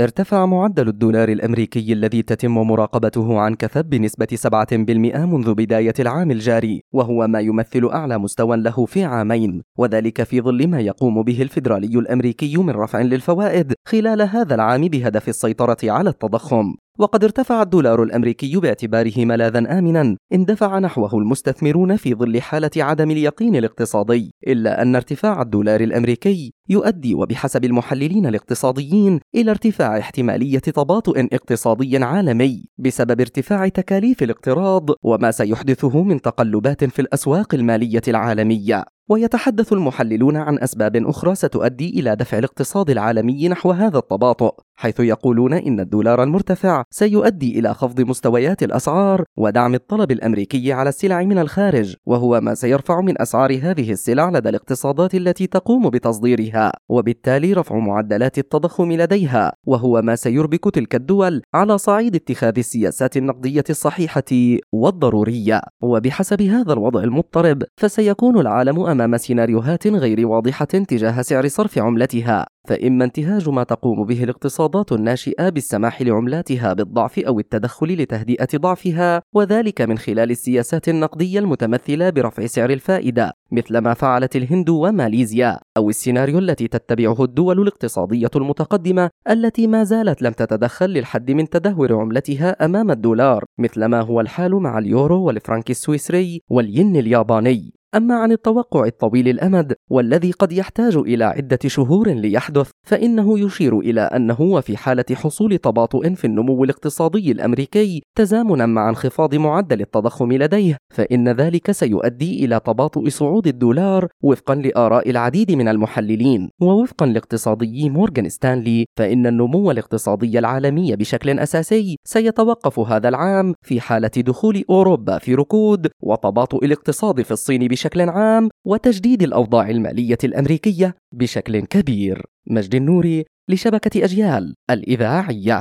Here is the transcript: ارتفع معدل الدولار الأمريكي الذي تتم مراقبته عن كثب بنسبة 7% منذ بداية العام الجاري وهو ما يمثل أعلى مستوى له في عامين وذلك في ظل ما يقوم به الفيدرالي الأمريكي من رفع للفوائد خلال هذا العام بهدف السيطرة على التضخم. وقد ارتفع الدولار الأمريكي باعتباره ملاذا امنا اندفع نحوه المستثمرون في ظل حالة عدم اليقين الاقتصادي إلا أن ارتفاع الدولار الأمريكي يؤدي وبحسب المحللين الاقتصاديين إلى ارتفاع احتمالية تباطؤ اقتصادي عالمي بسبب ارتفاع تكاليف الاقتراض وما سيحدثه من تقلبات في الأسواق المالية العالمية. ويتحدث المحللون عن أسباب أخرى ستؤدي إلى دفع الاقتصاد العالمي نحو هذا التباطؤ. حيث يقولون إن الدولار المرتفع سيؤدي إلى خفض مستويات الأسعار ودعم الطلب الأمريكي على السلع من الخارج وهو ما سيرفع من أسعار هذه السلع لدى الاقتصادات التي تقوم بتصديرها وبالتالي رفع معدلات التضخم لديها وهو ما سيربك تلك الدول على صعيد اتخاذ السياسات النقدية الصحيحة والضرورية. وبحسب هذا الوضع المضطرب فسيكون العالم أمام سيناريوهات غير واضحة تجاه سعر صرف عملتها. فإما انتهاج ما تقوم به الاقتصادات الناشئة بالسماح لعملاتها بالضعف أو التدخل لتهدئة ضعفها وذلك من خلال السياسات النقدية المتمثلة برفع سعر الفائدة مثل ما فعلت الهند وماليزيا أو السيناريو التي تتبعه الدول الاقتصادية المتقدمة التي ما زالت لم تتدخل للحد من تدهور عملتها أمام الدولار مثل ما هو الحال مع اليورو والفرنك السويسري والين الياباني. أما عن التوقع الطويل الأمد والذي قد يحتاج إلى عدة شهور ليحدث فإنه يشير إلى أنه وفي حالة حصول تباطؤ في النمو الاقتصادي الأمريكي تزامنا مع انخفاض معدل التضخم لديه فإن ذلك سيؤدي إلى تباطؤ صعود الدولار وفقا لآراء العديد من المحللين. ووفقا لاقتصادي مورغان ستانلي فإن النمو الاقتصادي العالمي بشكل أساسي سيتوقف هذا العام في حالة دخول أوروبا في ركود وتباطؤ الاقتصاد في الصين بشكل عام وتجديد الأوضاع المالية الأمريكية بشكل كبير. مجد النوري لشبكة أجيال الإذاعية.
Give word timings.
ارتفع 0.00 0.46
معدل 0.46 0.88
الدولار 0.88 1.28
الأمريكي 1.28 1.92
الذي 1.92 2.22
تتم 2.22 2.54
مراقبته 2.54 3.40
عن 3.40 3.54
كثب 3.54 3.90
بنسبة 3.90 4.26
7% 4.26 4.74
منذ 5.16 5.54
بداية 5.54 5.94
العام 5.98 6.30
الجاري 6.30 6.82
وهو 6.92 7.26
ما 7.26 7.40
يمثل 7.40 7.90
أعلى 7.92 8.18
مستوى 8.18 8.56
له 8.56 8.86
في 8.86 9.04
عامين 9.04 9.62
وذلك 9.78 10.22
في 10.22 10.40
ظل 10.40 10.68
ما 10.68 10.80
يقوم 10.80 11.22
به 11.22 11.42
الفيدرالي 11.42 11.98
الأمريكي 11.98 12.56
من 12.56 12.70
رفع 12.70 13.00
للفوائد 13.00 13.74
خلال 13.88 14.22
هذا 14.22 14.54
العام 14.54 14.88
بهدف 14.88 15.28
السيطرة 15.28 15.78
على 15.84 16.10
التضخم. 16.10 16.74
وقد 17.00 17.24
ارتفع 17.24 17.62
الدولار 17.62 18.02
الأمريكي 18.02 18.56
باعتباره 18.56 19.12
ملاذا 19.24 19.78
امنا 19.78 20.16
اندفع 20.32 20.78
نحوه 20.78 21.14
المستثمرون 21.14 21.96
في 21.96 22.14
ظل 22.14 22.40
حالة 22.40 22.70
عدم 22.76 23.10
اليقين 23.10 23.56
الاقتصادي 23.56 24.34
إلا 24.46 24.82
أن 24.82 24.96
ارتفاع 24.96 25.42
الدولار 25.42 25.80
الأمريكي 25.80 26.52
يؤدي 26.70 27.14
وبحسب 27.14 27.64
المحللين 27.64 28.26
الاقتصاديين 28.26 29.20
إلى 29.34 29.50
ارتفاع 29.50 29.98
احتمالية 29.98 30.58
تباطؤ 30.58 31.18
اقتصادي 31.32 31.96
عالمي 31.96 32.64
بسبب 32.78 33.20
ارتفاع 33.20 33.68
تكاليف 33.68 34.22
الاقتراض 34.22 34.90
وما 35.02 35.30
سيحدثه 35.30 36.02
من 36.02 36.20
تقلبات 36.20 36.84
في 36.84 37.02
الأسواق 37.02 37.54
المالية 37.54 38.02
العالمية. 38.08 38.84
ويتحدث 39.08 39.72
المحللون 39.72 40.36
عن 40.36 40.58
أسباب 40.58 40.96
أخرى 40.96 41.34
ستؤدي 41.34 42.00
إلى 42.00 42.16
دفع 42.16 42.38
الاقتصاد 42.38 42.90
العالمي 42.90 43.48
نحو 43.48 43.70
هذا 43.70 43.98
التباطؤ. 43.98 44.54
حيث 44.80 45.00
يقولون 45.00 45.52
إن 45.52 45.80
الدولار 45.80 46.22
المرتفع 46.22 46.84
سيؤدي 46.90 47.58
إلى 47.58 47.74
خفض 47.74 48.00
مستويات 48.00 48.62
الأسعار 48.62 49.24
ودعم 49.36 49.74
الطلب 49.74 50.10
الأمريكي 50.10 50.72
على 50.72 50.88
السلع 50.88 51.22
من 51.22 51.38
الخارج 51.38 51.96
وهو 52.06 52.40
ما 52.40 52.54
سيرفع 52.54 53.00
من 53.00 53.20
أسعار 53.22 53.52
هذه 53.62 53.92
السلع 53.92 54.30
لدى 54.30 54.48
الاقتصادات 54.48 55.14
التي 55.14 55.46
تقوم 55.46 55.90
بتصديرها 55.90 56.72
وبالتالي 56.88 57.52
رفع 57.52 57.78
معدلات 57.78 58.38
التضخم 58.38 58.92
لديها 58.92 59.52
وهو 59.66 60.02
ما 60.02 60.16
سيربك 60.16 60.74
تلك 60.74 60.94
الدول 60.94 61.42
على 61.54 61.78
صعيد 61.78 62.14
اتخاذ 62.14 62.58
السياسات 62.58 63.16
النقدية 63.16 63.64
الصحيحة 63.70 64.58
والضرورية. 64.72 65.60
وبحسب 65.82 66.42
هذا 66.42 66.72
الوضع 66.72 67.02
المضطرب 67.02 67.62
فسيكون 67.76 68.40
العالم 68.40 68.80
أمام 68.80 69.16
سيناريوهات 69.16 69.86
غير 69.86 70.26
واضحة 70.26 70.64
تجاه 70.64 71.22
سعر 71.22 71.48
صرف 71.48 71.78
عملتها. 71.78 72.46
فإما 72.70 73.04
انتهاج 73.04 73.48
ما 73.48 73.64
تقوم 73.64 74.04
به 74.04 74.24
الاقتصادات 74.24 74.92
الناشئة 74.92 75.48
بالسماح 75.48 76.02
لعملاتها 76.02 76.72
بالضعف 76.72 77.18
أو 77.18 77.38
التدخل 77.38 77.86
لتهدئة 77.86 78.48
ضعفها 78.56 79.22
وذلك 79.34 79.80
من 79.80 79.98
خلال 79.98 80.30
السياسات 80.30 80.88
النقدية 80.88 81.38
المتمثلة 81.38 82.10
برفع 82.10 82.46
سعر 82.46 82.70
الفائدة 82.70 83.32
مثل 83.52 83.78
ما 83.78 83.94
فعلت 83.94 84.36
الهند 84.36 84.68
وماليزيا 84.68 85.58
أو 85.76 85.88
السيناريو 85.88 86.38
التي 86.38 86.68
تتبعه 86.68 87.24
الدول 87.24 87.60
الاقتصادية 87.60 88.30
المتقدمة 88.36 89.10
التي 89.30 89.66
ما 89.66 89.84
زالت 89.84 90.22
لم 90.22 90.32
تتدخل 90.32 90.90
للحد 90.90 91.30
من 91.30 91.48
تدهور 91.48 91.94
عملتها 91.94 92.64
أمام 92.64 92.90
الدولار 92.90 93.44
مثل 93.58 93.84
ما 93.84 94.00
هو 94.00 94.20
الحال 94.20 94.54
مع 94.54 94.78
اليورو 94.78 95.22
والفرنك 95.22 95.70
السويسري 95.70 96.42
والين 96.48 96.96
الياباني. 96.96 97.79
أما 97.94 98.14
عن 98.14 98.32
التوقع 98.32 98.84
الطويل 98.84 99.28
الأمد 99.28 99.74
والذي 99.90 100.30
قد 100.30 100.52
يحتاج 100.52 100.96
إلى 100.96 101.24
عدة 101.24 101.58
شهور 101.66 102.10
ليحدث 102.10 102.70
فإنه 102.86 103.38
يشير 103.38 103.78
إلى 103.78 104.00
أنه 104.00 104.40
وفي 104.40 104.76
حالة 104.76 105.04
حصول 105.12 105.58
تباطؤ 105.58 106.14
في 106.14 106.24
النمو 106.24 106.64
الاقتصادي 106.64 107.32
الأمريكي 107.32 108.02
تزامنا 108.14 108.66
مع 108.66 108.88
انخفاض 108.88 109.34
معدل 109.34 109.80
التضخم 109.80 110.32
لديه 110.32 110.76
فإن 110.94 111.28
ذلك 111.28 111.70
سيؤدي 111.70 112.44
إلى 112.44 112.60
تباطؤ 112.60 113.08
صعود 113.08 113.46
الدولار 113.46 114.08
وفقا 114.22 114.54
لآراء 114.54 115.10
العديد 115.10 115.52
من 115.52 115.68
المحللين. 115.68 116.50
ووفقا 116.60 117.06
لاقتصادي 117.06 117.90
مورغان 117.90 118.28
ستانلي 118.28 118.86
فإن 118.98 119.26
النمو 119.26 119.70
الاقتصادي 119.70 120.38
العالمي 120.38 120.96
بشكل 120.96 121.38
أساسي 121.38 121.96
سيتوقف 122.04 122.78
هذا 122.78 123.08
العام 123.08 123.54
في 123.62 123.80
حالة 123.80 124.10
دخول 124.16 124.64
أوروبا 124.70 125.18
في 125.18 125.34
ركود 125.34 125.88
وتباطؤ 126.02 126.64
الاقتصاد 126.64 127.22
في 127.22 127.30
الصين 127.30 127.68
بشكل 127.80 128.08
عام 128.08 128.48
وتجديد 128.66 129.22
الأوضاع 129.22 129.70
المالية 129.70 130.18
الأمريكية 130.24 130.94
بشكل 131.14 131.60
كبير. 131.60 132.26
مجد 132.46 132.74
النوري 132.74 133.24
لشبكة 133.48 134.04
أجيال 134.04 134.54
الإذاعية. 134.70 135.58